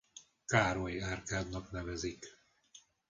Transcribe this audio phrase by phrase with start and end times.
[0.45, 2.25] Károly-árkádnak nevezik.